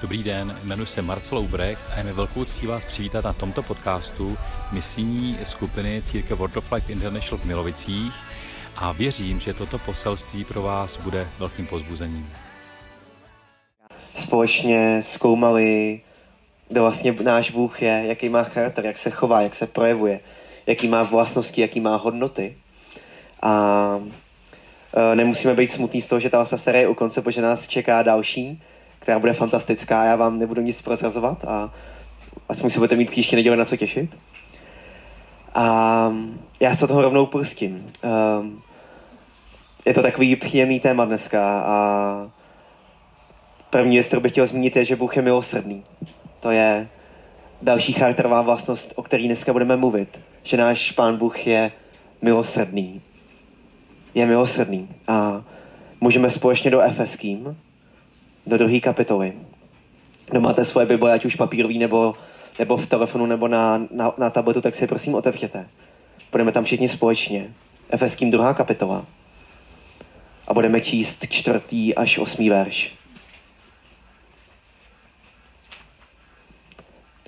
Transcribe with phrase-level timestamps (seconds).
[0.00, 3.62] Dobrý den, jmenuji se Marcel Ubrecht a je mi velkou ctí vás přivítat na tomto
[3.62, 4.38] podcastu
[4.72, 8.14] misijní skupiny Církev World of Life International v Milovicích
[8.76, 12.30] a věřím, že toto poselství pro vás bude velkým pozbuzením.
[14.14, 16.00] Společně zkoumali,
[16.68, 20.20] kdo vlastně náš Bůh je, jaký má charakter, jak se chová, jak se projevuje,
[20.66, 22.56] jaký má vlastnosti, jaký má hodnoty.
[23.42, 24.00] A
[25.12, 28.02] e, nemusíme být smutní z toho, že ta série je u konce, protože nás čeká
[28.02, 28.62] další
[29.10, 30.04] která bude fantastická.
[30.04, 31.70] Já vám nebudu nic prozrazovat a
[32.48, 34.16] aspoň si budete mít příště neděli na co těšit.
[35.54, 36.12] A
[36.60, 37.92] já se toho rovnou pustím.
[38.40, 38.62] Um,
[39.84, 42.30] je to takový příjemný téma dneska a
[43.70, 45.84] první věc, kterou bych chtěl zmínit, je, že Bůh je milosrdný.
[46.40, 46.88] To je
[47.62, 50.20] další charakterová vlastnost, o který dneska budeme mluvit.
[50.42, 51.72] Že náš Pán Bůh je
[52.22, 53.02] milosrdný.
[54.14, 54.88] Je milosrdný.
[55.08, 55.44] A
[56.00, 57.56] můžeme společně do Efeským,
[58.50, 59.32] do druhé kapitoly.
[60.30, 62.14] Kdo máte svoje Bible, ať už papírový nebo,
[62.58, 65.68] nebo v telefonu nebo na, na, na tabletu, tak si je prosím otevřete.
[66.32, 67.50] Budeme tam všichni společně.
[67.90, 69.06] Efeským druhá kapitola.
[70.46, 72.94] A budeme číst čtvrtý až osmý verš.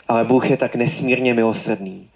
[0.08, 2.08] Ale Bůh je tak nesmírně milosrdný.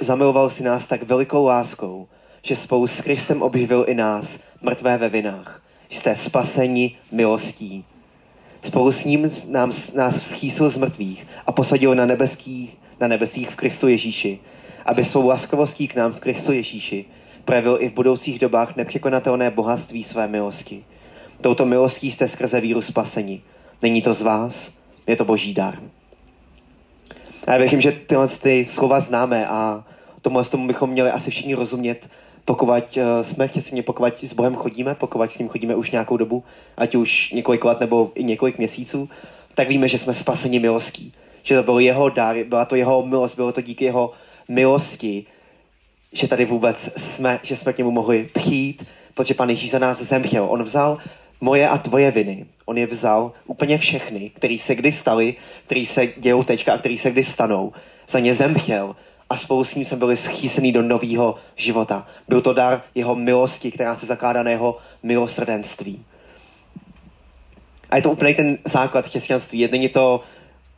[0.00, 2.08] Zamiloval si nás tak velikou láskou,
[2.42, 5.62] že spolu s Kristem obživil i nás, mrtvé ve vinách.
[5.90, 7.84] Jste spaseni milostí.
[8.62, 13.56] Spolu s ním nám, nás vzchýsil z mrtvých a posadil na nebeských, na nebesích v
[13.56, 14.38] Kristu Ježíši,
[14.86, 17.04] aby svou laskavostí k nám v Kristu Ježíši
[17.44, 20.84] projevil i v budoucích dobách nepřekonatelné bohatství své milosti.
[21.40, 23.42] Touto milostí jste skrze víru spaseni.
[23.82, 25.78] Není to z vás, je to boží dar.
[27.46, 29.84] A já věřím, že tyhle ty slova známe a
[30.22, 32.08] tomu, tomu bychom měli asi všichni rozumět,
[32.44, 32.82] pokud uh,
[33.22, 36.44] jsme chtěli, pokud s Bohem chodíme, pokud s ním chodíme už nějakou dobu,
[36.76, 39.08] ať už několik let nebo i několik měsíců,
[39.54, 41.12] tak víme, že jsme spaseni milostí.
[41.42, 44.12] Že to byl jeho dar, byla to jeho milost, bylo to díky jeho
[44.48, 45.26] milosti,
[46.12, 50.02] že tady vůbec jsme, že jsme k němu mohli přijít, protože Pan Ježíš za nás
[50.02, 50.46] zemřel.
[50.50, 50.98] On vzal
[51.40, 52.46] moje a tvoje viny.
[52.64, 55.34] On je vzal úplně všechny, které se kdy staly,
[55.66, 57.72] které se dějou teďka a které se kdy stanou.
[58.08, 58.96] Za ně zemřel
[59.30, 62.06] a spolu s ním jsme byli schýsený do nového života.
[62.28, 66.04] Byl to dar jeho milosti, která se zakládá na jeho milosrdenství.
[67.90, 69.68] A je to úplně ten základ křesťanství.
[69.72, 70.22] Není to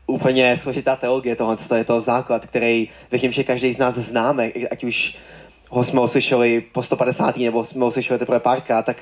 [0.07, 4.51] úplně složitá teologie tohle, to je to základ, který věřím, že každý z nás známe,
[4.71, 5.17] ať už
[5.69, 7.37] ho jsme oslyšeli po 150.
[7.37, 8.97] nebo jsme oslyšeli teprve párkrát, tak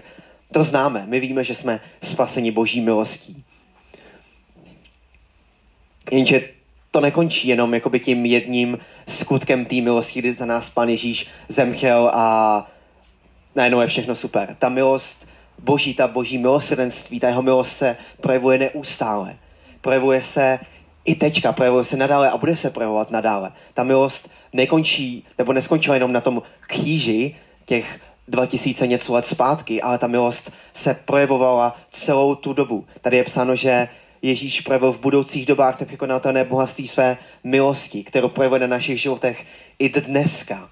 [0.53, 1.05] to známe.
[1.07, 3.45] My víme, že jsme spaseni boží milostí.
[6.11, 6.60] Jenže
[6.91, 8.79] to nekončí jenom jakoby tím jedním
[9.09, 12.67] skutkem té milosti, kdy za nás Pan Ježíš zemřel a
[13.55, 14.57] najednou je všechno super.
[14.59, 19.37] Ta milost boží, ta boží milosrdenství, ta jeho milost se projevuje neustále.
[19.81, 20.59] Projevuje se
[21.05, 23.53] i teďka, projevuje se nadále a bude se projevovat nadále.
[23.75, 29.99] Ta milost nekončí, nebo neskončila jenom na tom kříži těch 2000 něco let zpátky, ale
[29.99, 32.87] ta milost se projevovala celou tu dobu.
[33.01, 33.89] Tady je psáno, že
[34.23, 39.47] Ježíš projevil v budoucích dobách nepřekonatelné bohatství své milosti, kterou projevuje na našich životech
[39.79, 40.71] i dneska.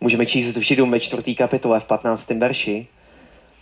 [0.00, 2.30] Můžeme číst v Židům ve čtvrtý kapitole v 15.
[2.30, 2.86] verši.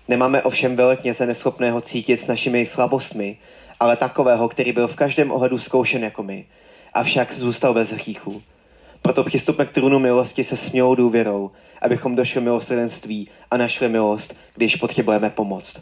[0.09, 3.37] Nemáme ovšem velekněze neschopného cítit s našimi slabostmi,
[3.81, 6.45] ale takového, který byl v každém ohledu zkoušen jako my,
[6.95, 8.43] avšak zůstal bez hříchu.
[9.03, 11.51] Proto přistupme k trůnu milosti se smělou důvěrou,
[11.83, 15.81] abychom došli milosrdenství a našli milost, když potřebujeme pomoc.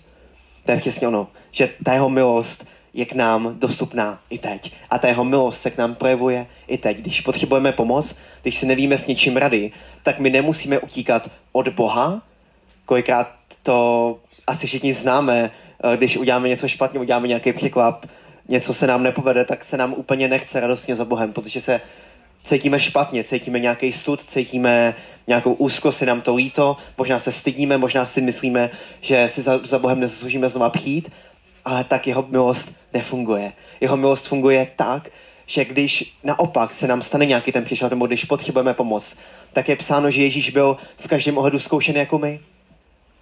[0.65, 4.73] To je přesně ono, že ta jeho milost je k nám dostupná i teď.
[4.91, 6.97] A ta jeho milost se k nám projevuje i teď.
[6.97, 12.23] Když potřebujeme pomoc, když si nevíme s něčím rady, tak my nemusíme utíkat od Boha.
[12.87, 15.51] Kolikrát to asi všichni známe,
[15.85, 18.07] eh, když uděláme něco špatně, uděláme nějaký překvap,
[18.49, 21.81] něco se nám nepovede, tak se nám úplně nechce radostně za Bohem, protože se
[22.45, 24.95] cítíme špatně, cítíme nějaký stud, cítíme
[25.27, 28.71] nějakou úzkost, si nám to líto, možná se stydíme, možná si myslíme,
[29.01, 31.13] že si za, za Bohem nezasloužíme znova přijít,
[31.65, 33.53] ale tak jeho milost nefunguje.
[33.81, 35.09] Jeho milost funguje tak,
[35.47, 39.19] že když naopak se nám stane nějaký ten příšel, nebo když potřebujeme pomoc,
[39.53, 42.41] tak je psáno, že Ježíš byl v každém ohledu zkoušen jako my.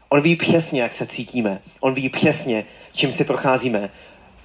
[0.09, 1.61] On ví přesně, jak se cítíme.
[1.81, 3.91] On ví přesně, čím si procházíme.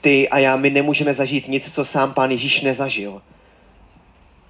[0.01, 3.21] Ty a já, my nemůžeme zažít nic, co sám pán Ježíš nezažil.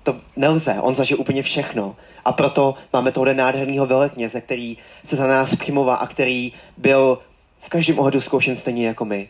[0.03, 1.95] To nelze, on zažil úplně všechno.
[2.27, 7.19] A proto máme tohle nádherného velekněze, který se za nás přimluvá a který byl
[7.59, 9.29] v každém ohledu zkoušen stejně jako my.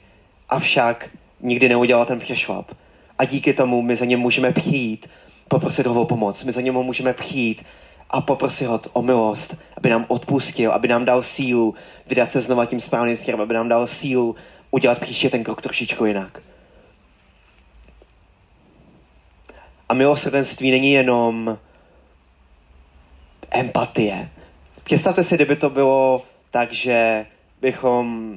[0.50, 1.10] Avšak
[1.42, 2.72] nikdy neudělal ten přešlap.
[3.18, 5.10] A díky tomu my za něm můžeme přijít,
[5.48, 6.44] poprosit ho o pomoc.
[6.44, 7.66] My za něm můžeme přijít
[8.10, 11.76] a poprosit ho o milost, aby nám odpustil, aby nám dal sílu
[12.08, 14.36] vydat se znova tím správným směrem, aby nám dal sílu
[14.72, 16.40] udělat příště ten krok trošičku jinak.
[19.90, 21.58] A milosrdenství není jenom
[23.52, 24.30] empatie.
[24.84, 27.26] Představte si, kdyby to bylo tak, že
[27.62, 28.36] bychom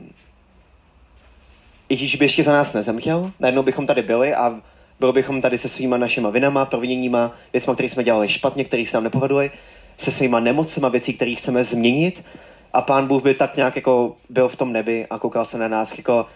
[1.90, 4.60] Ježíš by ještě za nás nezemřel, najednou bychom tady byli a
[5.00, 8.96] byli bychom tady se svýma našima vinama, proviněníma, věcma, které jsme dělali špatně, které se
[8.96, 9.50] nám nepovedly,
[9.96, 12.24] se svýma nemocema, věcí, které chceme změnit
[12.72, 15.68] a pán Bůh by tak nějak jako byl v tom nebi a koukal se na
[15.68, 16.26] nás jako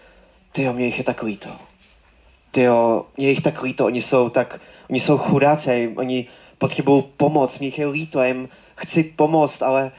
[0.52, 1.48] ty jo, mě jich je tak líto.
[2.50, 4.60] Ty jo, mě jich tak líto, oni jsou tak,
[4.90, 6.26] oni jsou chudáci, oni
[6.58, 9.92] potřebují pomoc, mě jich je líto, jim chci pomoct, ale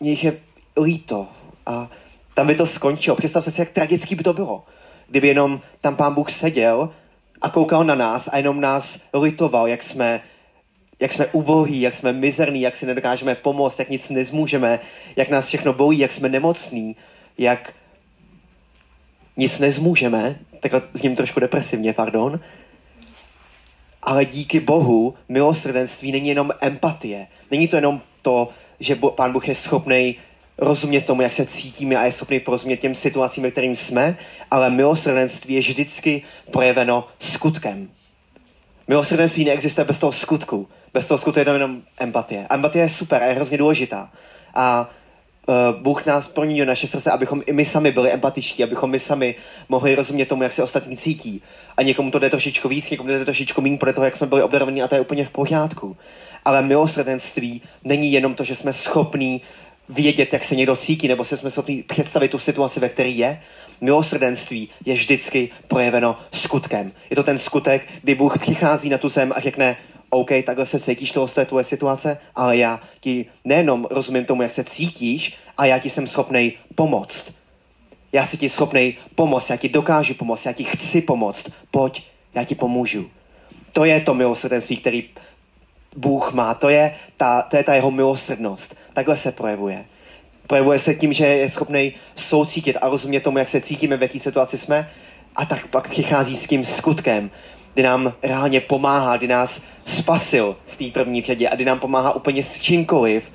[0.00, 0.40] mě jich je
[0.82, 1.28] líto.
[1.66, 1.88] A
[2.34, 3.16] tam by to skončilo.
[3.16, 4.64] Představte si, jak tragický by to bylo.
[5.08, 6.90] Kdyby jenom tam pán Bůh seděl
[7.40, 10.20] a koukal na nás a jenom nás litoval, jak jsme,
[11.00, 14.80] jak jsme uvohý, jak jsme mizerní, jak si nedokážeme pomoct, jak nic nezmůžeme,
[15.16, 16.96] jak nás všechno bolí, jak jsme nemocní,
[17.38, 17.72] jak
[19.36, 22.40] nic nezmůžeme, tak s ním trošku depresivně, pardon,
[24.06, 27.26] ale díky Bohu milosrdenství není jenom empatie.
[27.50, 28.48] Není to jenom to,
[28.80, 30.16] že Pán Bůh je schopný
[30.58, 34.16] rozumět tomu, jak se cítíme a je schopný porozumět těm situacím, ve kterým jsme,
[34.50, 37.88] ale milosrdenství je vždycky projeveno skutkem.
[38.88, 40.68] Milosrdenství neexistuje bez toho skutku.
[40.94, 42.46] Bez toho skutku je jenom empatie.
[42.50, 44.10] Empatie je super a je hrozně důležitá.
[44.54, 44.90] A
[45.46, 49.34] uh, Bůh nás proměnil naše srdce, abychom i my sami byli empatičtí, abychom my sami
[49.68, 51.42] mohli rozumět tomu, jak se ostatní cítí.
[51.76, 54.26] A někomu to jde trošičku víc, někomu to jde trošičku méně podle toho, jak jsme
[54.26, 55.96] byli obdarovaní a to je úplně v pořádku.
[56.44, 59.40] Ale milosrdenství není jenom to, že jsme schopní
[59.88, 63.40] vědět, jak se někdo cítí, nebo se jsme schopni představit tu situaci, ve které je.
[63.80, 66.92] Milosrdenství je vždycky projeveno skutkem.
[67.10, 69.76] Je to ten skutek, kdy Bůh přichází na tu zem a řekne,
[70.10, 74.52] OK, takhle se cítíš, to je tvoje situace, ale já ti nejenom rozumím tomu, jak
[74.52, 77.34] se cítíš, a já ti jsem schopný pomoct.
[78.12, 81.52] Já si ti schopný pomoct, já ti dokážu pomoct, já ti chci pomoct.
[81.70, 82.02] Pojď,
[82.34, 83.10] já ti pomůžu.
[83.72, 85.04] To je to milosrdenství, který
[85.96, 86.54] Bůh má.
[86.54, 88.76] To je ta, to je ta jeho milosrdnost.
[88.92, 89.84] Takhle se projevuje.
[90.46, 94.18] Projevuje se tím, že je schopný soucítit a rozumět tomu, jak se cítíme, v jaké
[94.18, 94.90] situaci jsme.
[95.36, 97.30] A tak pak přichází s tím skutkem,
[97.76, 102.12] kdy nám reálně pomáhá, kdy nás spasil v té první řadě a kdy nám pomáhá
[102.12, 103.32] úplně s čímkoliv,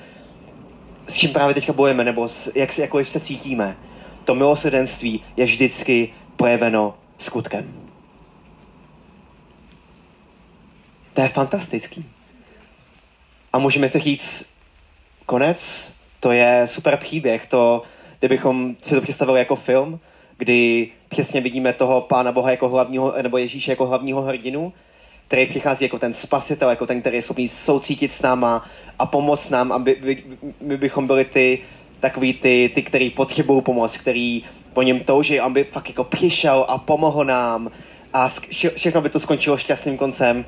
[1.07, 3.77] s čím právě teďka bojeme, nebo s, jak se, jakkoliv se cítíme.
[4.25, 7.73] To milosrdenství je vždycky projeveno skutkem.
[11.13, 12.05] To je fantastický.
[13.53, 14.53] A můžeme se říct,
[15.25, 17.83] konec, to je super příběh, to,
[18.19, 19.99] kdybychom si to představili jako film,
[20.41, 24.73] kdy přesně vidíme toho Pána Boha jako hlavního, nebo Ježíše jako hlavního hrdinu,
[25.27, 28.65] který přichází jako ten spasitel, jako ten, který je schopný soucítit s náma
[28.99, 30.23] a pomoct nám, aby my,
[30.61, 31.59] my bychom byli ty
[31.99, 34.43] takový ty, ty který potřebují pomoc, který
[34.73, 37.71] po něm touží, aby fakt jako přišel a pomohl nám
[38.13, 38.29] a
[38.75, 40.45] všechno by to skončilo šťastným koncem.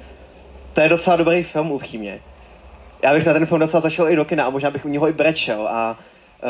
[0.74, 2.19] To je docela dobrý film, upřímně
[3.04, 5.10] já bych na ten film docela zašel i do kina a možná bych u něho
[5.10, 6.00] i brečel a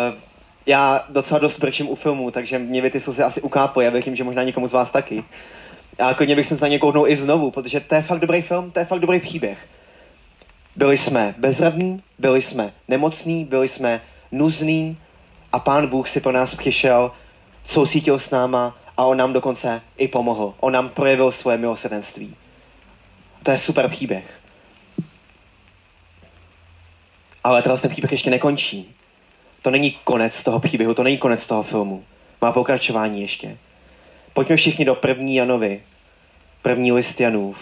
[0.10, 0.20] uh,
[0.66, 4.16] já docela dost brečím u filmů, takže mě by ty slzy asi ukáply, já věřím,
[4.16, 5.24] že možná někomu z vás taky.
[6.00, 8.72] A klidně bych se na ně kouknul i znovu, protože to je fakt dobrý film,
[8.72, 9.68] to je fakt dobrý příběh.
[10.76, 14.02] Byli jsme bezradní, byli jsme nemocní, byli jsme
[14.32, 14.98] nuzní
[15.52, 17.12] a pán Bůh si pro nás přišel,
[17.64, 20.54] soucítil s náma a on nám dokonce i pomohl.
[20.60, 22.36] On nám projevil svoje milosrdenství.
[23.44, 24.40] To je super příběh.
[27.44, 28.93] Ale tenhle ten příběh ještě nekončí.
[29.64, 32.06] To není konec toho příběhu, to není konec toho filmu.
[32.42, 33.58] Má pokračování ještě.
[34.34, 35.82] Pojďme všichni do první Janovi.
[36.62, 37.58] První list Janův.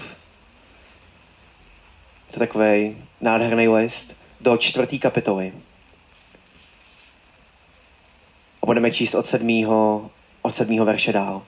[2.27, 4.15] To je takový nádherný list.
[4.41, 5.53] Do čtvrtý kapitoly.
[8.61, 11.43] A budeme číst od sedmýho, od sedmýho verše dál.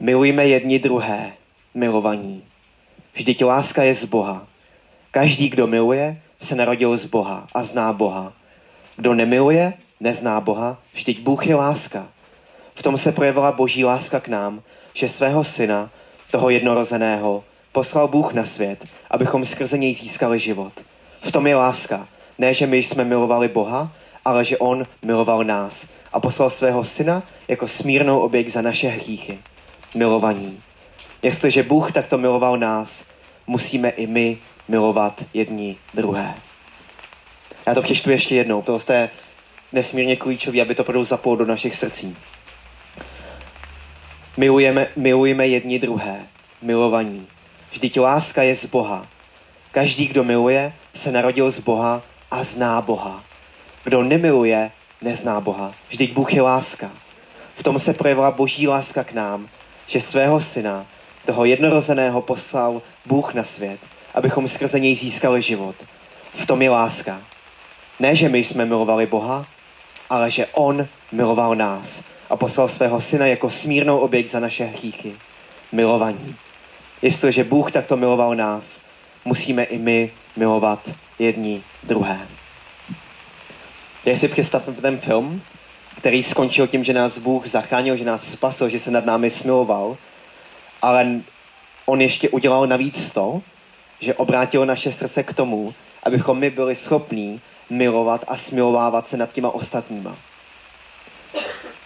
[0.00, 1.32] Milujme jedni druhé,
[1.74, 2.42] milovaní.
[3.14, 4.46] Vždyť láska je z Boha.
[5.10, 8.32] Každý, kdo miluje, se narodil z Boha a zná Boha.
[8.96, 12.08] Kdo nemiluje, nezná Boha, vždyť Bůh je láska.
[12.74, 14.62] V tom se projevila boží láska k nám,
[14.94, 15.90] že svého syna,
[16.30, 20.72] toho jednorozeného, poslal Bůh na svět, abychom skrze něj získali život.
[21.22, 22.08] V tom je láska.
[22.38, 23.92] Ne, že my jsme milovali Boha,
[24.24, 29.38] ale že On miloval nás a poslal svého syna jako smírnou oběť za naše hříchy.
[29.94, 30.60] Milovaní.
[31.22, 33.08] Jestliže Bůh takto miloval nás,
[33.46, 34.38] musíme i my
[34.70, 36.34] milovat jedni druhé.
[37.66, 39.10] Já to přečtu ještě jednou, to je
[39.72, 42.16] nesmírně klíčový, aby to opravdu zapolo do našich srdcí.
[44.36, 46.20] Milujeme, milujeme jedni druhé,
[46.62, 47.26] milovaní.
[47.72, 49.06] Vždyť láska je z Boha.
[49.72, 53.24] Každý, kdo miluje, se narodil z Boha a zná Boha.
[53.84, 54.70] Kdo nemiluje,
[55.02, 55.74] nezná Boha.
[55.88, 56.90] Vždyť Bůh je láska.
[57.54, 59.48] V tom se projevila boží láska k nám,
[59.86, 60.86] že svého syna,
[61.26, 63.80] toho jednorozeného poslal Bůh na svět,
[64.14, 65.76] abychom skrze něj získali život.
[66.34, 67.20] V tom je láska.
[68.00, 69.46] Ne, že my jsme milovali Boha,
[70.10, 75.12] ale že On miloval nás a poslal svého syna jako smírnou oběť za naše hříchy.
[75.72, 76.36] Milovaní.
[77.02, 78.80] Jestliže Bůh takto miloval nás,
[79.24, 82.20] musíme i my milovat jedni druhé.
[84.04, 85.42] Jak si představme ten film,
[85.98, 89.96] který skončil tím, že nás Bůh zachránil, že nás spasil, že se nad námi smiloval,
[90.82, 91.20] ale
[91.86, 93.42] on ještě udělal navíc to,
[94.00, 97.40] že obrátil naše srdce k tomu, abychom my byli schopní
[97.70, 100.16] milovat a smilovávat se nad těma ostatníma.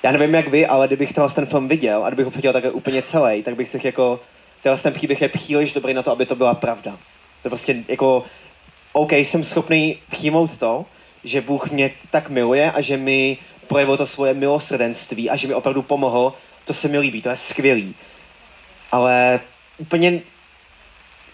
[0.03, 2.71] Já nevím, jak vy, ale kdybych tenhle ten film viděl a kdybych ho viděl takhle
[2.71, 4.21] úplně celý, tak bych si jako,
[4.63, 6.97] tenhle ten příběh je příliš dobrý na to, aby to byla pravda.
[7.43, 8.25] To prostě jako,
[8.93, 10.85] OK, jsem schopný přijmout to,
[11.25, 15.55] že Bůh mě tak miluje a že mi projevil to svoje milosrdenství a že mi
[15.55, 16.33] opravdu pomohl,
[16.65, 17.95] to se mi líbí, to je skvělý.
[18.93, 19.41] Ale
[19.79, 20.21] úplně,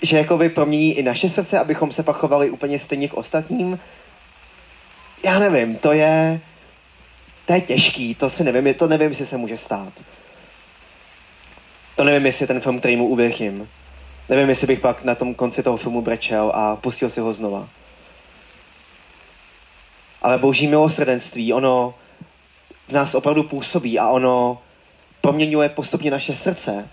[0.03, 3.79] že jako by promění i naše srdce, abychom se pak chovali úplně stejně k ostatním,
[5.25, 6.41] já nevím, to je,
[7.47, 9.93] to je těžký, to si nevím, to nevím, jestli se může stát.
[11.97, 13.69] To nevím, jestli ten film, který mu uvěřím.
[14.29, 17.69] Nevím, jestli bych pak na tom konci toho filmu brečel a pustil si ho znova.
[20.23, 21.95] Ale boží milosrdenství, ono
[22.89, 24.63] v nás opravdu působí a ono
[25.21, 26.89] proměňuje postupně naše srdce,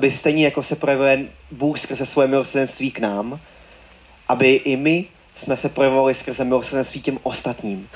[0.00, 3.40] aby stejně jako se projevuje Bůh skrze svoje milosrdenství k nám,
[4.28, 5.04] aby i my
[5.34, 7.88] jsme se projevovali skrze milosrdenství těm ostatním.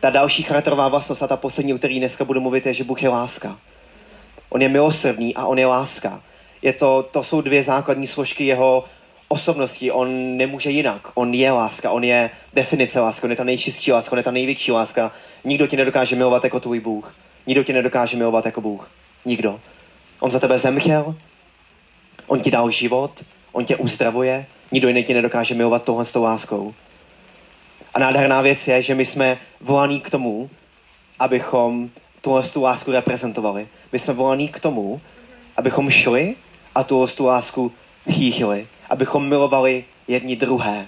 [0.00, 3.02] Ta další charakterová vlastnost a ta poslední, o který dneska budu mluvit, je, že Bůh
[3.02, 3.58] je láska.
[4.48, 6.22] On je milosrdný a on je láska.
[6.62, 8.84] Je to, to jsou dvě základní složky jeho
[9.28, 9.90] osobnosti.
[9.90, 11.08] On nemůže jinak.
[11.14, 14.30] On je láska, on je definice láska, on je ta nejčistší láska, on je ta
[14.30, 15.12] největší láska.
[15.44, 17.14] Nikdo ti nedokáže milovat jako tvůj Bůh.
[17.46, 18.90] Nikdo ti nedokáže milovat jako Bůh.
[19.24, 19.60] Nikdo.
[20.20, 21.14] On za tebe zemřel,
[22.26, 26.22] on ti dal život, on tě uzdravuje, nikdo jiný ti nedokáže milovat tohle s tou
[26.22, 26.74] láskou.
[27.94, 30.50] A nádherná věc je, že my jsme volaní k tomu,
[31.18, 33.68] abychom tuhle tu lásku reprezentovali.
[33.92, 35.00] My jsme volaní k tomu,
[35.56, 36.36] abychom šli
[36.74, 37.72] a tuhle tu lásku
[38.10, 38.66] chýchili.
[38.90, 40.86] Abychom milovali jedni druhé.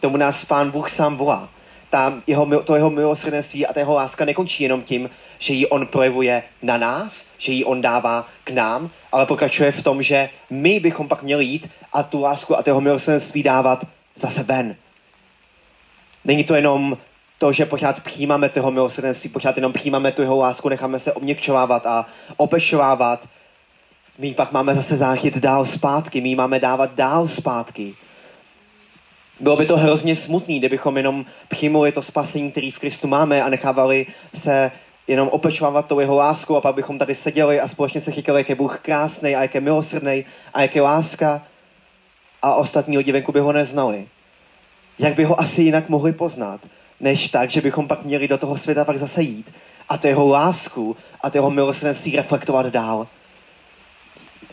[0.00, 1.48] Tomu nás Pán Bůh sám volá.
[1.90, 5.86] Ta jeho, to jeho milosrdenství a ta jeho láska nekončí jenom tím, že ji on
[5.86, 10.80] projevuje na nás, že ji on dává k nám, ale pokračuje v tom, že my
[10.80, 14.76] bychom pak měli jít a tu lásku a toho milosrdenství dávat zase ven.
[16.24, 16.98] Není to jenom
[17.38, 21.86] to, že pořád přijímáme toho milosrdenství, pořád jenom přijímáme tu jeho lásku, necháme se obněkčovávat
[21.86, 23.28] a opešovávat.
[24.18, 27.94] My pak máme zase záchyt dál zpátky, my máme dávat dál zpátky.
[29.40, 33.48] Bylo by to hrozně smutný, kdybychom jenom přijmuli to spasení, který v Kristu máme a
[33.48, 34.72] nechávali se
[35.08, 38.48] jenom opečovávat tou jeho láskou a pak bychom tady seděli a společně se chytili, jak
[38.48, 41.42] je Bůh krásný a jak je milosrdný a jak je láska
[42.42, 44.08] a ostatní lidi venku by ho neznali.
[44.98, 46.60] Jak by ho asi jinak mohli poznat,
[47.00, 49.52] než tak, že bychom pak měli do toho světa pak zase jít
[49.88, 53.06] a to jeho lásku a to jeho milosrdenství reflektovat dál.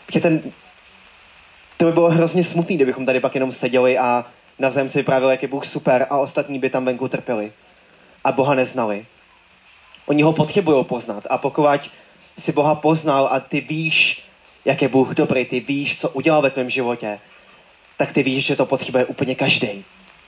[0.05, 0.41] Protože ten,
[1.77, 4.25] to by bylo hrozně smutný, kdybychom tady pak jenom seděli a
[4.59, 7.51] navzájem si vyprávěli, jak je Bůh super a ostatní by tam venku trpěli
[8.23, 9.05] a Boha neznali.
[10.05, 11.27] Oni ho potřebují poznat.
[11.29, 11.65] A pokud
[12.37, 14.23] si Boha poznal a ty víš,
[14.65, 17.19] jak je Bůh dobrý, ty víš, co udělal ve tvém životě,
[17.97, 19.83] tak ty víš, že to potřebuje úplně každý.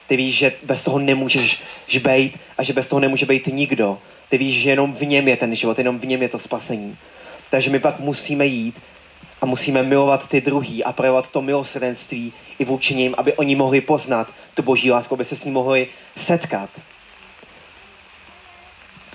[0.07, 3.99] Ty víš, že bez toho nemůžeš žbejt a že bez toho nemůže být nikdo.
[4.29, 6.97] Ty víš, že jenom v něm je ten život, jenom v něm je to spasení.
[7.49, 8.81] Takže my pak musíme jít
[9.41, 13.81] a musíme milovat ty druhý a projevovat to milosrdenství i vůči ním, aby oni mohli
[13.81, 16.69] poznat tu boží lásku, aby se s ní mohli setkat.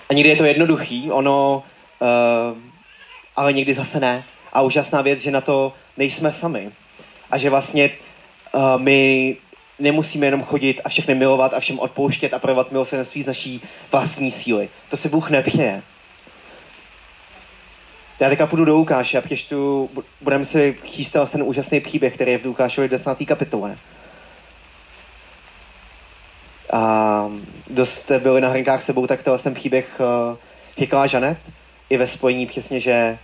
[0.08, 1.62] A někdy je to jednoduchý, ono,
[2.00, 2.58] uh,
[3.36, 4.24] ale někdy zase ne.
[4.52, 6.70] A úžasná věc, že na to nejsme sami.
[7.30, 7.90] A že vlastně
[8.54, 9.36] uh, my
[9.78, 13.62] nemusíme jenom chodit a všechny milovat a všem odpouštět a projevovat milosrdenství z naší
[13.92, 14.68] vlastní síly.
[14.88, 15.82] To se Bůh nepřeje.
[18.22, 22.38] Já teďka půjdu do Lukáše a přečtu, budeme si číst ten úžasný příběh, který je
[22.38, 23.10] v Lukášově 10.
[23.26, 23.78] kapitole.
[26.72, 27.30] A
[27.70, 30.36] dost jste byli na hrinkách sebou, tak to jsem příběh uh,
[30.78, 31.38] říkala Žanet
[31.90, 33.18] i ve spojení přesně, že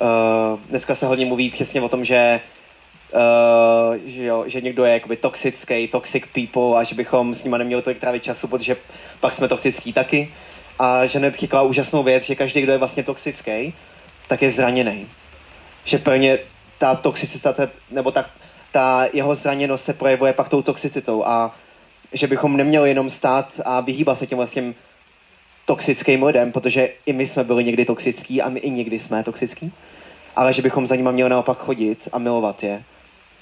[0.00, 2.40] uh, dneska se hodně mluví přesně o tom, že
[3.14, 7.58] Uh, že, jo, že někdo je jakoby toxický, toxic people a že bychom s nimi
[7.58, 8.76] neměli tolik trávit času, protože
[9.20, 10.32] pak jsme toxický taky.
[10.78, 13.74] A Žanet říkala úžasnou věc, že každý, kdo je vlastně toxický,
[14.28, 15.06] tak je zraněný.
[15.84, 16.38] Že plně
[16.78, 17.54] ta toxicita,
[17.90, 18.24] nebo ta,
[18.72, 21.54] ta jeho zraněnost se projevuje pak tou toxicitou a
[22.12, 24.74] že bychom neměli jenom stát a vyhýbat se těm vlastně
[25.66, 29.72] toxickým lidem, protože i my jsme byli někdy toxický a my i někdy jsme toxický,
[30.36, 32.82] ale že bychom za nima měli naopak chodit a milovat je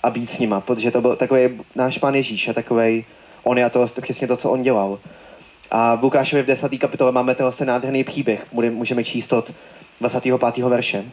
[0.02, 1.42] a být s nima, protože to byl takový
[1.74, 3.04] náš pán Ježíš a takový
[3.42, 4.98] on je a to přesně to, co on dělal.
[5.70, 6.78] A v Lukášovi v 10.
[6.78, 9.52] kapitole máme tenhle nádherný příběh, můžeme číst od
[10.02, 10.64] 25.
[10.64, 11.04] verše.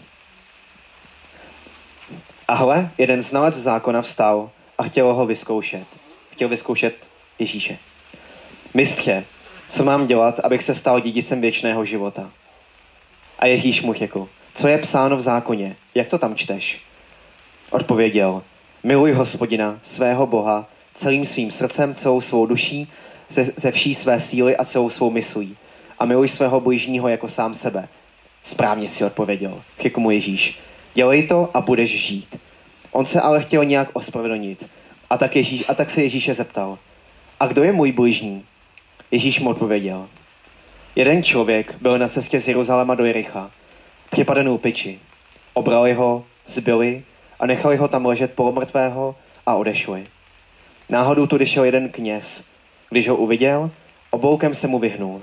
[2.48, 5.86] A hle, jeden znalec zákona vstal a chtěl ho vyzkoušet.
[6.32, 7.08] Chtěl vyzkoušet
[7.40, 7.78] Ježíše.
[8.74, 9.26] Mistře,
[9.70, 12.32] co mám dělat, abych se stal dědicem věčného života?
[13.40, 16.82] A Ježíš mu řekl, co je psáno v zákoně, jak to tam čteš?
[17.70, 18.44] Odpověděl,
[18.84, 22.92] miluj hospodina, svého Boha, celým svým srdcem, celou svou duší,
[23.30, 25.58] ze, ze vší své síly a celou svou myslí.
[26.00, 27.88] A miluj svého blížního jako sám sebe.
[28.44, 30.60] Správně si odpověděl, řekl mu Ježíš.
[30.94, 32.40] Dělej to a budeš žít.
[32.92, 34.70] On se ale chtěl nějak ospravedlnit.
[35.10, 36.78] A tak, Ježíš, a tak se Ježíše zeptal.
[37.40, 38.44] A kdo je můj blížní?
[39.12, 40.08] Ježíš mu odpověděl.
[40.96, 43.52] Jeden člověk byl na cestě z Jeruzaléma do Jericha,
[44.10, 45.00] připadenou piči.
[45.54, 47.04] Obrali ho, zbyli
[47.40, 49.16] a nechali ho tam ležet polomrtvého
[49.46, 50.08] a odešli.
[50.90, 52.50] Náhodou tu šel jeden kněz.
[52.90, 53.72] Když ho uviděl,
[54.10, 55.22] obloukem se mu vyhnul.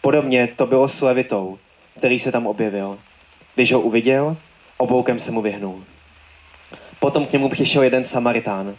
[0.00, 1.58] Podobně to bylo s Levitou,
[1.98, 2.98] který se tam objevil.
[3.54, 4.36] Když ho uviděl,
[4.76, 5.84] obloukem se mu vyhnul.
[6.98, 8.74] Potom k němu přišel jeden Samaritán,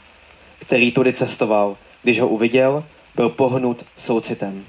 [0.60, 1.78] který tudy cestoval.
[2.04, 2.84] Když ho uviděl,
[3.16, 4.66] byl pohnut soucitem.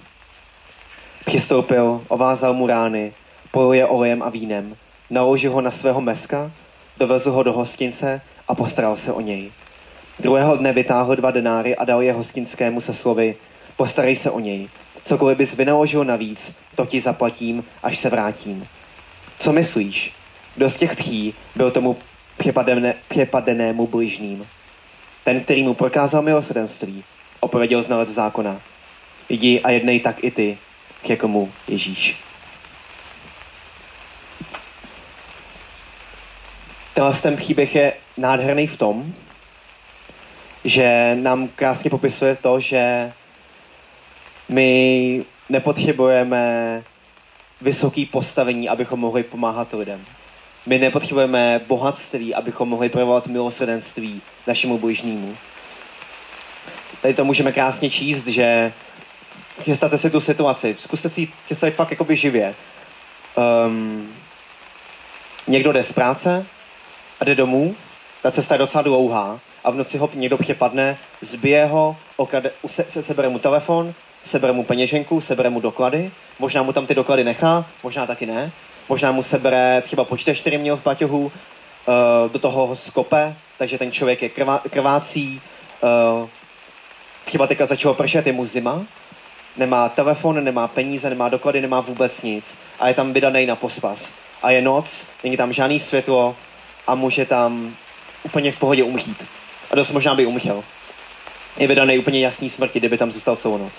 [1.25, 3.13] Přistoupil, ovázal mu rány,
[3.51, 4.77] pojil je olejem a vínem,
[5.11, 6.53] naložil ho na svého meska,
[6.97, 9.53] dovezl ho do hostince a postaral se o něj.
[10.19, 13.37] Druhého dne vytáhl dva denáry a dal je hostinskému se slovy,
[13.77, 14.69] postarej se o něj.
[15.07, 18.69] Cokoliv bys vynaložil navíc, to ti zaplatím, až se vrátím.
[19.39, 20.13] Co myslíš?
[20.55, 21.97] Kdo z těch tří byl tomu
[22.37, 24.47] přepadené, přepadenému bližným?
[25.25, 27.05] Ten, který mu prokázal milosrdenství,
[27.41, 28.61] opověděl znalec zákona.
[29.29, 30.59] Jdi a jednej tak i ty,
[31.03, 32.19] k jakomu Ježíš.
[36.95, 39.15] Tenhle ten příběh je nádherný v tom,
[40.65, 43.13] že nám krásně popisuje to, že
[44.49, 46.83] my nepotřebujeme
[47.61, 50.05] vysoký postavení, abychom mohli pomáhat lidem.
[50.67, 55.37] My nepotřebujeme bohatství, abychom mohli projevovat milosrdenství našemu bližnímu.
[57.03, 58.73] Tady to můžeme krásně číst, že
[59.61, 60.77] představte si tu situaci.
[60.79, 62.55] Zkuste si představit fakt jakoby živě.
[63.67, 64.15] Um,
[65.47, 66.47] někdo jde z práce
[67.21, 67.75] a jde domů,
[68.23, 72.85] ta cesta je docela dlouhá a v noci ho někdo přepadne, zbije ho, okrade, se,
[72.89, 73.95] se, sebere mu telefon,
[74.27, 78.53] sebere mu peněženku, sebere mu doklady, možná mu tam ty doklady nechá, možná taky ne,
[78.89, 81.33] možná mu sebere třeba počítač, který měl v paťohu, uh,
[82.33, 85.41] do toho ho skope, takže ten člověk je krvá, krvácí,
[87.25, 88.85] třeba teďka začalo pršet, je mu zima,
[89.57, 94.13] nemá telefon, nemá peníze, nemá doklady, nemá vůbec nic a je tam vydaný na pospas.
[94.43, 96.37] A je noc, není tam žádný světlo
[96.87, 97.77] a může tam
[98.23, 99.25] úplně v pohodě umřít.
[99.71, 100.65] A dost možná by umřel.
[101.57, 103.73] Je vydaný úplně jasný smrti, kdyby tam zůstal celou noc.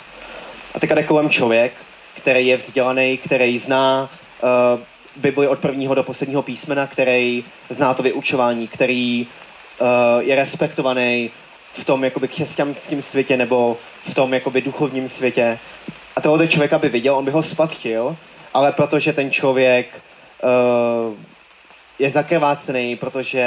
[0.78, 1.74] A teďka jde kolem člověk,
[2.18, 4.10] který je vzdělaný, který zná
[4.44, 4.80] uh,
[5.16, 9.28] Bibli od prvního do posledního písmena, který zná to vyučování, který
[9.80, 9.88] uh,
[10.20, 11.32] je respektovaný
[11.74, 15.60] v tom jakoby křesťanském světě nebo v tom jakoby duchovním světě.
[16.16, 18.16] A tohoto člověka by viděl, on by ho spatřil,
[18.54, 19.88] ale protože ten člověk
[20.44, 21.14] uh,
[22.00, 23.44] je zakrvácený, protože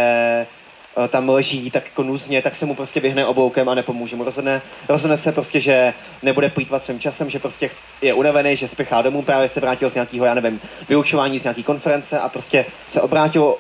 [1.09, 4.25] tam leží tak jako nuzně, tak se mu prostě vyhne obloukem a nepomůže mu.
[4.25, 7.71] Rozhodne, rozhodne se prostě, že nebude plýtvat svým časem, že prostě
[8.03, 11.63] je unavený, že spěchá domů, právě se vrátil z nějakého, já nevím, vyučování z nějaký
[11.63, 13.55] konference a prostě se obrátil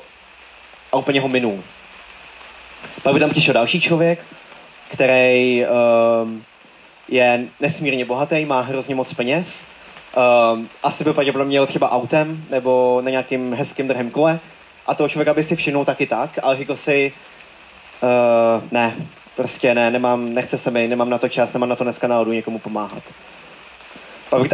[0.92, 1.62] a úplně ho minul.
[3.02, 4.24] Pak by tam přišel další člověk,
[4.90, 6.44] který um,
[7.08, 9.64] je nesmírně bohatý, má hrozně moc peněz,
[10.52, 14.40] um, asi by pravděpodobně měl třeba autem nebo na nějakým hezkým drhem kole
[14.86, 17.12] a toho člověka by si všimnul taky tak, ale řekl si,
[18.02, 18.94] uh, ne,
[19.36, 22.32] prostě ne, nemám, nechce se mi, nemám na to čas, nemám na to dneska náhodu
[22.32, 23.02] někomu pomáhat.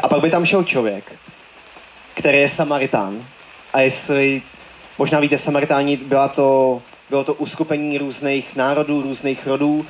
[0.02, 1.12] A pak by tam šel člověk,
[2.14, 3.24] který je Samaritán.
[3.72, 4.42] A jestli,
[4.98, 9.86] možná víte, Samaritáni byla to, bylo to uskupení různých národů, různých rodů,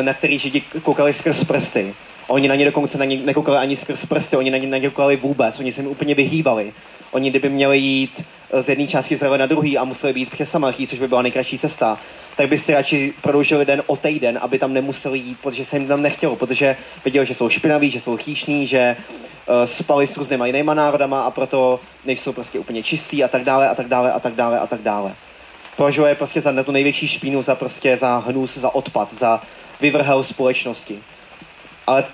[0.00, 1.94] na který Židi koukali skrz prsty.
[2.28, 5.60] Oni na ně dokonce na ně nekoukali ani skrz prsty, oni na ně nekoukali vůbec,
[5.60, 6.72] oni se jim úplně vyhýbali.
[7.10, 8.24] Oni kdyby měli jít
[8.60, 11.58] z jedné části Izraele na druhý a museli být přes Samarchí, což by byla nejkratší
[11.58, 11.98] cesta,
[12.36, 15.88] tak by si radši prodloužili den o týden, aby tam nemuseli jít, protože se jim
[15.88, 18.96] tam nechtělo, protože viděli, že jsou špinaví, že jsou chýšní, že
[19.48, 23.68] uh, spali s různýma jinýma národama a proto nejsou prostě úplně čistý a tak dále
[23.68, 25.14] a tak dále a tak dále a tak dále.
[25.76, 29.42] Považuje prostě za tu největší špínu, za prostě za hnus, za odpad, za
[29.80, 30.98] vyvrhel společnosti.
[31.86, 32.04] Ale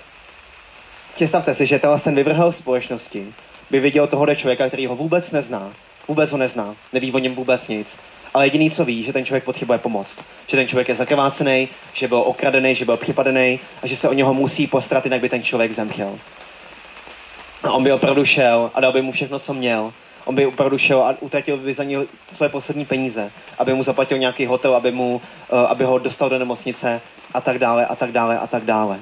[1.15, 3.27] představte si, že tenhle ten vyvrhel společnosti
[3.71, 5.71] by viděl tohohle člověka, který ho vůbec nezná,
[6.09, 7.99] vůbec ho nezná, neví o něm vůbec nic,
[8.33, 10.19] ale jediný, co ví, že ten člověk potřebuje pomoc.
[10.47, 14.13] Že ten člověk je zakrvácený, že byl okradený, že byl připadený a že se o
[14.13, 16.19] něho musí postarat, jinak by ten člověk zemřel.
[17.63, 19.93] A on by opravdu šel a dal by mu všechno, co měl.
[20.25, 24.17] On by opravdu šel a utratil by za něj své poslední peníze, aby mu zaplatil
[24.17, 27.01] nějaký hotel, aby, mu, uh, aby ho dostal do nemocnice
[27.33, 28.99] a tak dále a tak dále a tak dále.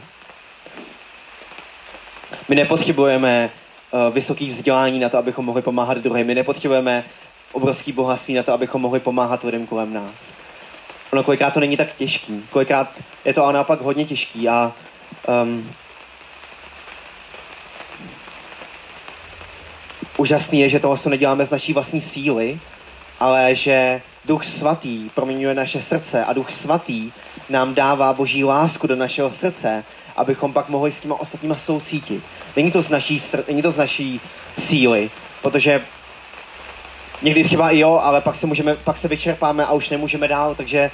[2.48, 3.50] My nepotřebujeme
[3.92, 6.28] uh, vysoký vzdělání na to, abychom mohli pomáhat druhým.
[6.28, 7.04] My nepotřebujeme
[7.52, 10.34] obrovský bohatství na to, abychom mohli pomáhat lidem kolem nás.
[11.12, 12.44] Ono kolikrát to není tak těžký.
[12.50, 14.74] Kolikrát je to ale naopak hodně těžký a
[15.44, 15.70] um,
[20.18, 22.60] úžasný je, že toho to neděláme z naší vlastní síly,
[23.20, 27.12] ale že Duch Svatý proměňuje naše srdce a Duch Svatý
[27.50, 29.84] nám dává boží lásku do našeho srdce,
[30.16, 32.24] abychom pak mohli s těma ostatníma soucítit.
[32.58, 34.22] Není to z naší, není to z naší
[34.58, 35.10] síly,
[35.42, 35.82] protože
[37.22, 40.56] někdy třeba i jo, ale pak se, můžeme, pak se vyčerpáme a už nemůžeme dál,
[40.56, 40.92] takže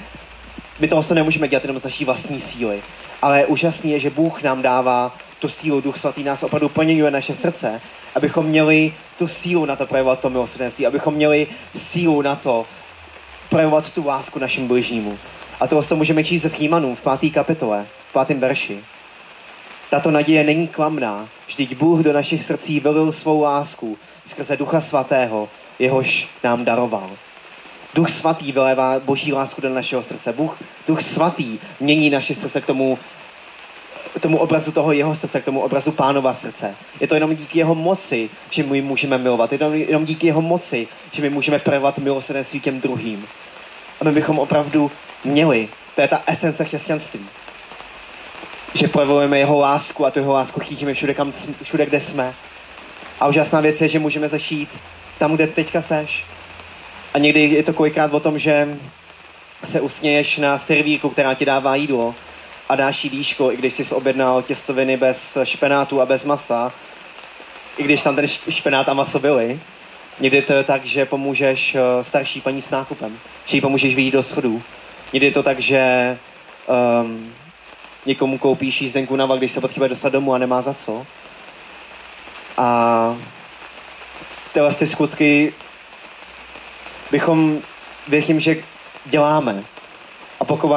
[0.80, 2.82] my toho se nemůžeme dělat jenom z naší vlastní síly.
[3.22, 7.34] Ale úžasný je, že Bůh nám dává tu sílu, Duch Svatý nás opravdu plněňuje naše
[7.34, 7.80] srdce,
[8.14, 11.46] abychom měli tu sílu na to projevovat to milosrdenství, abychom měli
[11.76, 12.66] sílu na to
[13.48, 15.18] projevovat tu lásku našim bližnímu.
[15.60, 18.84] A to to můžeme číst v Chýmanů v páté kapitole, v pátém verši.
[19.94, 25.48] Tato naděje není klamná, vždyť Bůh do našich srdcí vylil svou lásku skrze Ducha Svatého,
[25.78, 27.10] jehož nám daroval.
[27.94, 30.32] Duch svatý vylévá boží lásku do našeho srdce.
[30.32, 32.98] Bůh, Duch svatý mění naše srdce k tomu,
[34.16, 36.74] k tomu obrazu toho jeho srdce, k tomu obrazu pánova srdce.
[37.00, 39.52] Je to jenom díky jeho moci, že my můžeme milovat.
[39.52, 43.26] Je to jenom díky jeho moci, že my můžeme projevovat milosrdenství těm druhým.
[44.00, 44.90] A my bychom opravdu
[45.24, 45.68] měli.
[45.94, 47.26] To je ta esence křesťanství.
[48.74, 51.32] Že projevujeme jeho lásku a tu jeho lásku chytíme všude, kam,
[51.62, 52.34] všude, kde jsme.
[53.20, 54.78] A úžasná věc je, že můžeme začít
[55.18, 56.24] tam, kde teďka seš.
[57.14, 58.78] A někdy je to kolikrát o tom, že
[59.64, 62.14] se usměješ na servírku, která ti dává jídlo
[62.68, 66.72] a dáš jí dýško, i když jsi objednal těstoviny bez špenátu a bez masa,
[67.76, 69.60] i když tam ten špenát a maso byly.
[70.20, 74.10] Někdy to je tak, že pomůžeš eh, starší paní s nákupem, že jí pomůžeš vyjít
[74.10, 74.62] do schodů.
[75.12, 76.18] Někdy je to tak, že
[77.02, 77.32] um,
[78.06, 81.06] někomu koupíš jízdenku na když se potřebuje dostat domů a nemá za co.
[82.56, 83.16] A
[84.52, 85.52] ty skutky
[87.10, 87.58] bychom,
[88.08, 88.56] věřím, že
[89.04, 89.64] děláme.
[90.40, 90.68] A pokud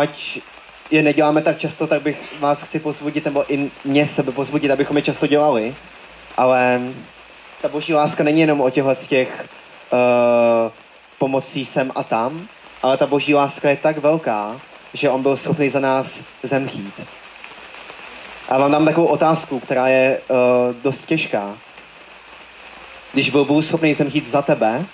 [0.91, 4.97] je neděláme tak často, tak bych vás chci pozvodit, nebo i mě sebe pozvodit, abychom
[4.97, 5.75] je často dělali.
[6.37, 6.81] Ale
[7.61, 9.45] ta boží láska není jenom o těchto z těch
[9.93, 10.71] uh,
[11.19, 12.47] pomocí sem a tam,
[12.83, 14.61] ale ta boží láska je tak velká,
[14.93, 17.16] že on byl schopný za nás zemřít.
[18.49, 20.37] A vám dám takovou otázku, která je uh,
[20.83, 21.57] dost těžká.
[23.13, 24.85] Když byl Bůh schopný zemřít za tebe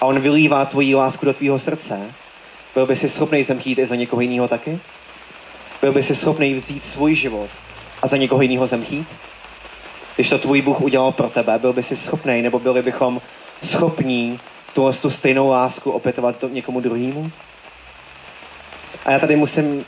[0.00, 2.00] a on vylívá tvoji lásku do tvýho srdce,
[2.74, 4.78] byl by si schopný zemřít i za někoho jiného taky?
[5.80, 7.50] Byl by si schopný vzít svůj život
[8.02, 9.08] a za někoho jiného zemřít?
[10.16, 13.20] Když to tvůj Bůh udělal pro tebe, byl by si schopný, nebo byli bychom
[13.62, 14.40] schopní
[14.74, 17.32] tu, tu stejnou lásku opětovat to někomu druhému?
[19.04, 19.84] A já tady musím,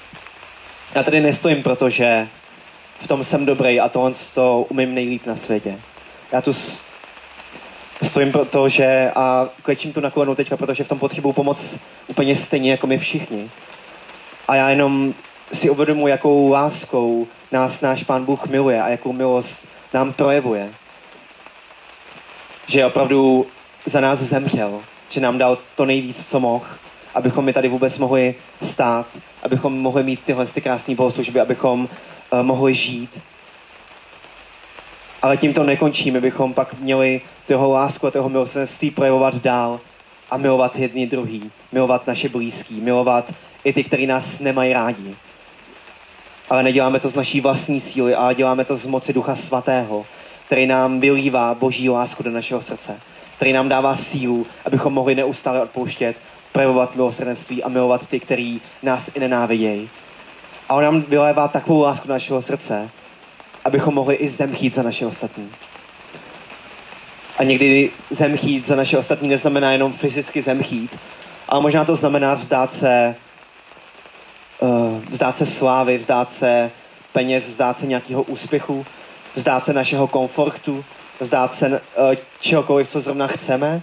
[0.94, 2.28] já tady nestojím, protože
[2.98, 5.80] v tom jsem dobrý a tohle to umím nejlíp na světě.
[6.32, 6.52] Já tu
[8.02, 12.37] stojím proto, že a klečím tu na kolenu teďka, protože v tom potřebuji pomoc úplně
[12.37, 13.50] stejně jako my všichni.
[14.48, 15.14] A já jenom
[15.52, 20.70] si uvědomuji, jakou láskou nás náš Pán Bůh miluje a jakou milost nám projevuje.
[22.66, 23.46] Že opravdu
[23.87, 26.66] za nás zemřel, že nám dal to nejvíc, co mohl,
[27.14, 29.06] abychom my tady vůbec mohli stát,
[29.42, 31.88] abychom mohli mít tyhle ty krásné bohoslužby, abychom
[32.43, 33.21] mohli žít.
[35.23, 39.81] Ale tím to nekončí, my bychom pak měli toho lásku a toho milosrdenství projevovat dál
[40.31, 43.35] a milovat jedný druhý, milovat naše blízký, milovat
[43.65, 45.15] i ty, kteří nás nemají rádi.
[46.51, 50.07] Ale neděláme to z naší vlastní síly, ale děláme to z moci Ducha Svatého,
[50.47, 53.01] který nám vylívá boží lásku do našeho srdce,
[53.37, 56.17] který nám dává sílu, abychom mohli neustále odpouštět,
[56.53, 59.89] projevovat milosrdenství a milovat ty, kteří nás i nenávidějí.
[60.68, 62.90] A on nám vylévá takovou lásku do našeho srdce,
[63.64, 65.50] abychom mohli i zemřít za naše ostatní.
[67.38, 70.98] A někdy zemchít za naše ostatní neznamená jenom fyzicky zemchít,
[71.48, 73.14] ale možná to znamená vzdát se,
[74.61, 76.70] uh, vzdát se slávy, vzdát se
[77.12, 78.87] peněz, vzdát se nějakého úspěchu,
[79.35, 80.85] vzdát se našeho komfortu,
[81.20, 83.83] vzdát se uh, čehokoliv, co zrovna chceme,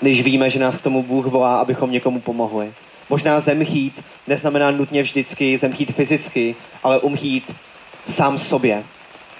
[0.00, 2.72] když víme, že nás k tomu Bůh volá, abychom někomu pomohli.
[3.10, 7.54] Možná zemchít neznamená nutně vždycky zemchít fyzicky, ale umchít
[8.08, 8.84] sám sobě.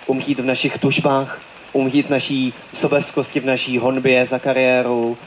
[0.06, 1.40] Umchít v našich tužbách,
[1.72, 5.18] umít naší sobeckosti, v naší honbě za kariéru,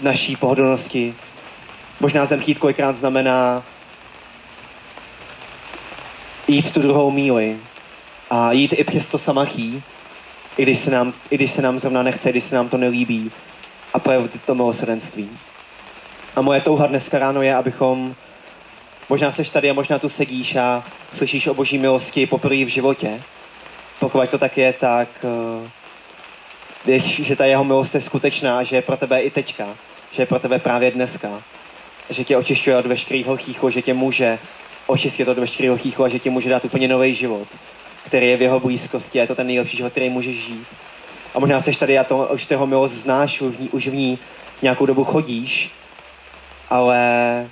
[0.00, 1.14] v naší pohodlnosti.
[2.00, 3.62] Možná zemřít kolikrát znamená
[6.48, 7.56] jít tu druhou míli
[8.30, 9.18] a jít i přes to
[10.56, 13.30] i když se nám, i když se nám zrovna nechce, když se nám to nelíbí
[13.94, 15.30] a projevit to milosrdenství.
[16.36, 18.14] A moje touha dneska ráno je, abychom,
[19.08, 23.22] možná seš tady a možná tu sedíš a slyšíš o boží milosti poprvé v životě.
[24.00, 25.68] Pokud to tak je, tak uh,
[26.86, 29.66] víš, že ta jeho milost je skutečná, že je pro tebe i teďka,
[30.12, 31.42] že je pro tebe právě dneska,
[32.10, 34.38] že tě očišťuje od veškerého chýchu, že tě může
[34.86, 37.48] očistit od veškerého chýchu a že ti může dát úplně nový život,
[38.06, 40.66] který je v jeho blízkosti a je to ten nejlepší život, který můžeš žít.
[41.34, 43.94] A možná seš tady a to, už toho milost znáš, už v ní, už v
[43.94, 44.18] ní
[44.62, 45.70] nějakou dobu chodíš,
[46.70, 47.46] ale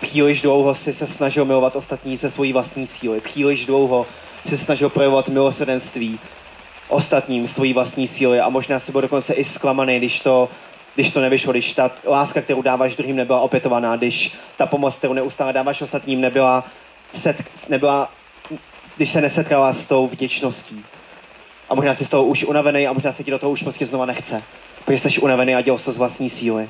[0.00, 3.20] příliš dlouho si se snažil milovat ostatní se svojí vlastní síly.
[3.20, 4.06] Příliš dlouho
[4.48, 6.18] se snažil projevovat milosrdenství
[6.88, 10.48] ostatním z tvojí vlastní síly a možná si byl dokonce i zklamaný, když to,
[10.94, 15.12] když to nevyšlo, když ta láska, kterou dáváš druhým, nebyla opětovaná, když ta pomoc, kterou
[15.12, 16.64] neustále dáváš ostatním, nebyla,
[17.12, 18.10] set, nebyla
[18.96, 20.84] když se nesetkala s tou vděčností.
[21.68, 23.86] A možná jsi z toho už unavený a možná se ti do toho už prostě
[23.86, 24.42] znova nechce.
[24.84, 26.68] Protože jsi unavený a dělal to z vlastní síly.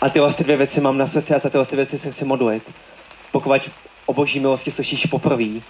[0.00, 2.24] A tyhle ty dvě věci mám na srdci a za tyhle ty věci se chci
[2.24, 2.72] modlit.
[3.32, 3.70] Pokud
[4.06, 5.60] o boží milosti slyšíš poprvé,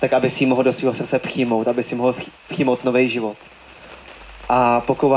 [0.00, 2.14] tak aby si mohl do svého srdce přijmout, aby si mohl
[2.48, 3.36] přijmout nový život.
[4.48, 5.14] A pokud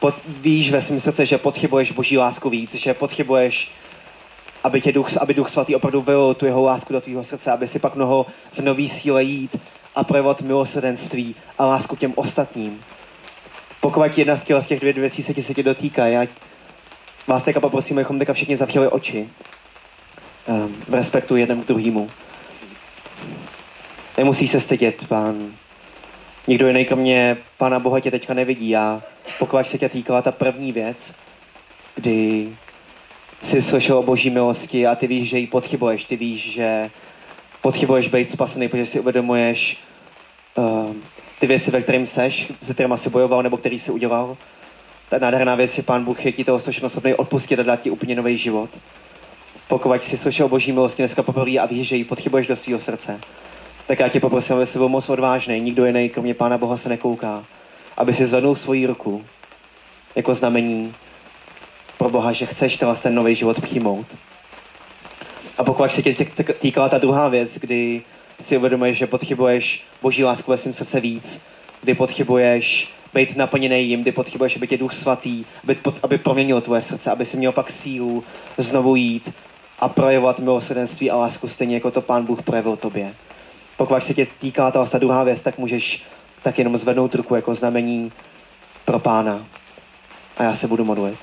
[0.00, 3.70] pod, víš ve svém srdce, že potřebuješ boží lásku víc, že potřebuješ,
[4.64, 7.68] aby, tě duch, aby duch svatý opravdu vylil tu jeho lásku do tvého srdce, aby
[7.68, 9.56] si pak mohl v nový síle jít
[9.94, 12.80] a projevovat milosrdenství a lásku těm ostatním.
[13.80, 16.26] Pokud jedna z těch dvě věcí se ti, se tě dotýká, já
[17.28, 19.28] vás teďka poprosím, abychom teďka všichni zavřeli oči
[20.46, 22.10] um, v respektu jeden k druhému.
[24.16, 25.52] Nemusí se stydět, pán.
[26.46, 29.02] Nikdo jiný kromě Pána Boha tě teďka nevidí a
[29.38, 31.14] pokud se tě týkala ta první věc,
[31.94, 32.48] kdy
[33.42, 36.90] jsi slyšel o boží milosti a ty víš, že ji potřebuješ, ty víš, že
[37.60, 39.78] potřebuješ být spasený, protože si uvědomuješ
[40.54, 40.94] uh,
[41.40, 44.36] ty věci, ve kterým seš, se kterými jsi bojoval nebo který jsi udělal,
[45.08, 48.14] ta nádherná věc, že Pán Bůh je ti toho schopný odpustit a dát ti úplně
[48.14, 48.70] nový život.
[49.68, 53.20] Pokud jsi slyšel boží milosti dneska poprvé a víš, že ji potřebuješ do svého srdce,
[53.86, 55.60] tak já tě poprosím, aby jsi byl moc odvážný.
[55.60, 57.44] Nikdo jiný, kromě Pána Boha, se nekouká.
[57.96, 59.24] Aby si zvednul svoji ruku
[60.16, 60.94] jako znamení
[61.98, 64.06] pro Boha, že chceš ten, ten nový život přijmout.
[65.58, 66.26] A pokud se tě
[66.58, 68.02] týkala ta druhá věc, kdy
[68.40, 71.44] si uvědomuješ, že potřebuješ boží lásku ve svém srdce víc,
[71.82, 72.88] kdy potřebuješ
[73.18, 77.24] být naplněný jim, kdy potřebuješ, aby tě duch svatý, aby, aby proměnil tvoje srdce, aby
[77.26, 78.24] si měl pak sílu
[78.58, 79.34] znovu jít
[79.78, 83.14] a projevovat milosrdenství a lásku stejně, jako to Pán Bůh projevil tobě.
[83.76, 86.02] Pokud se tě týká ta, ta druhá věc, tak můžeš
[86.42, 88.12] tak jenom zvednout ruku jako znamení
[88.84, 89.46] pro Pána.
[90.36, 91.18] A já se budu modlit.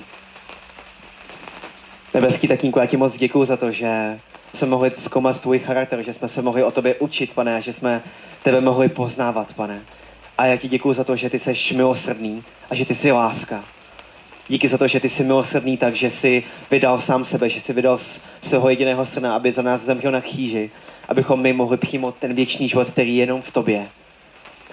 [2.14, 4.20] Nebeský tatínku, já ti moc děkuji za to, že
[4.54, 7.72] jsme mohli zkoumat tvůj charakter, že jsme se mohli o tobě učit, pane, a že
[7.72, 8.02] jsme
[8.42, 9.80] tebe mohli poznávat, pane.
[10.38, 13.64] A já ti děkuji za to, že ty jsi milosrdný a že ty jsi láska.
[14.48, 17.98] Díky za to, že ty jsi milosrdný, takže jsi vydal sám sebe, že jsi vydal
[18.42, 20.70] svého jediného syna, aby za nás zemřel na kříži,
[21.08, 23.88] abychom my mohli přijmout ten věčný život, který je jenom v tobě.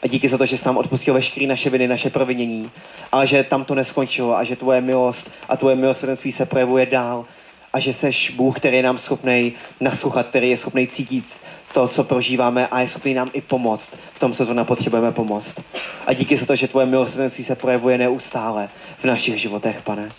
[0.04, 2.72] A díky za to, že jsi nám odpustil veškeré naše viny, naše provinění,
[3.12, 7.26] ale že tam to neskončilo a že tvoje milost a tvoje milosrdenství se projevuje dál
[7.74, 11.26] a že seš Bůh, který je nám schopný naslouchat, který je schopný cítit
[11.74, 15.62] to, co prožíváme a je schopný nám i pomoct v tom, co zrovna potřebujeme pomoct.
[16.08, 20.10] A díky za to, že tvoje milosrdenství se projevuje neustále v našich životech, pane.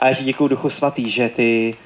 [0.00, 1.76] A já ti děkuji, Duchu Svatý, že ty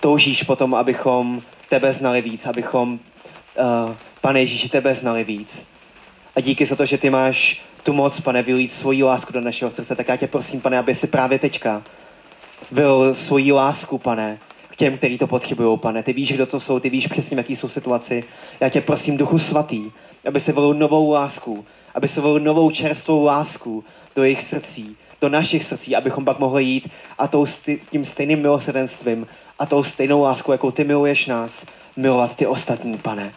[0.00, 5.68] toužíš potom, abychom tebe znali víc, abychom, uh, pane Ježíši, tebe znali víc.
[6.36, 9.70] A díky za to, že ty máš tu moc, pane, vylít svoji lásku do našeho
[9.70, 11.82] srdce, tak já tě prosím, pane, aby si právě teďka
[12.70, 14.38] byl svoji lásku, pane,
[14.74, 16.02] k těm, kteří to potřebují, pane.
[16.02, 18.24] Ty víš, kdo to jsou, ty víš přesně, jaký jsou situaci.
[18.60, 19.90] Já tě prosím, Duchu Svatý,
[20.28, 23.84] aby se volil novou lásku, aby se volil novou čerstvou lásku
[24.16, 27.46] do jejich srdcí, do našich srdcí, abychom pak mohli jít a tou,
[27.90, 29.26] tím stejným milosrdenstvím
[29.58, 33.32] a tou stejnou láskou, jakou ty miluješ nás, milovat ty ostatní, pane.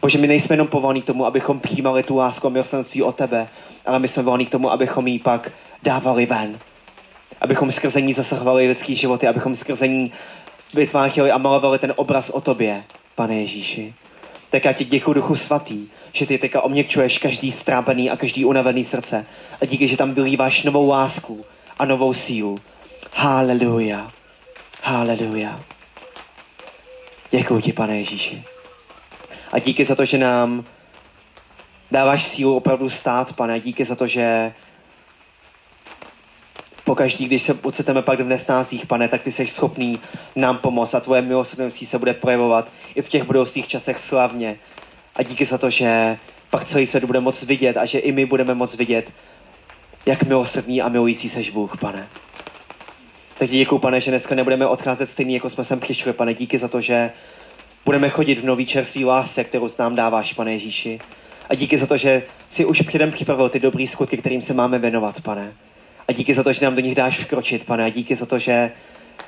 [0.00, 3.48] Bože, my nejsme jenom povolní k tomu, abychom přijímali tu lásku a milosrdenství od tebe,
[3.86, 5.50] ale my jsme volní k tomu, abychom ji pak
[5.82, 6.58] dávali ven.
[7.40, 10.12] Abychom skrze ní zasahovali lidský životy, abychom skrze ní
[10.74, 13.94] vytvářeli a malovali ten obraz o tobě, pane Ježíši.
[14.50, 18.84] Tak já ti děkuji, Duchu Svatý, že ty teďka oměkčuješ každý strápený a každý unavený
[18.84, 19.26] srdce.
[19.60, 21.44] A díky, že tam vylíváš novou lásku
[21.78, 22.58] a novou sílu.
[23.14, 24.10] Haleluja.
[24.82, 25.60] Haleluja.
[27.30, 28.44] Děkuji ti, pane Ježíši.
[29.52, 30.64] A díky za to, že nám
[31.90, 33.60] dáváš sílu opravdu stát, pane.
[33.60, 34.52] Díky za to, že
[36.92, 39.98] pokaždý, když se ociteme pak v nesnázích, pane, tak ty jsi schopný
[40.36, 44.56] nám pomoct a tvoje milosrdenství se bude projevovat i v těch budoucích časech slavně.
[45.16, 46.18] A díky za to, že
[46.50, 49.12] pak celý svět bude moc vidět a že i my budeme moc vidět,
[50.06, 52.08] jak milosrdný a milující seš Bůh, pane.
[53.38, 56.34] Tak ti děkuju, pane, že dneska nebudeme odcházet stejný, jako jsme sem přišli, pane.
[56.34, 57.12] Díky za to, že
[57.84, 60.98] budeme chodit v nový čerstvý lásce, kterou nám dáváš, pane Ježíši.
[61.48, 64.78] A díky za to, že si už předem připravil ty dobrý skutky, kterým se máme
[64.78, 65.52] věnovat, pane.
[66.08, 67.84] A díky za to, že nám do nich dáš vkročit, pane.
[67.84, 68.72] A díky za to, že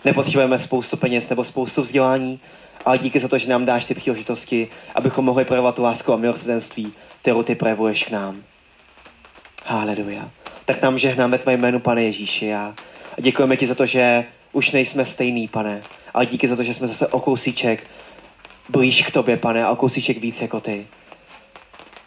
[0.04, 2.40] nepotřebujeme spoustu peněz nebo spoustu vzdělání,
[2.84, 6.16] ale díky za to, že nám dáš ty příležitosti, abychom mohli projevovat tu lásku a
[6.16, 8.42] milosrdenství, kterou ty projevuješ k nám.
[9.66, 10.30] Haleluja.
[10.64, 12.54] Tak nám žehnáme tvé jménu, pane Ježíši.
[12.54, 12.74] A
[13.20, 15.82] děkujeme ti za to, že už nejsme stejný, pane.
[16.14, 17.84] Ale díky za to, že jsme zase o kousíček
[18.68, 20.87] blíž k tobě, pane, a o kousíček víc jako ty.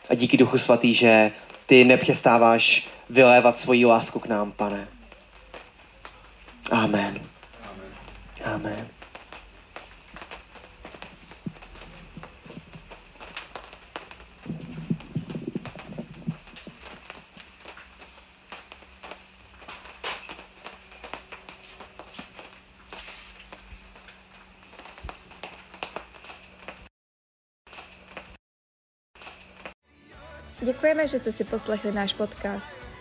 [0.09, 1.31] A díky Duchu Svatý, že
[1.65, 4.87] ty nepřestáváš vylévat svoji lásku k nám, pane.
[6.71, 7.19] Amen.
[8.43, 8.87] Amen.
[30.61, 32.75] Děkujeme, že jste si poslechli náš podcast.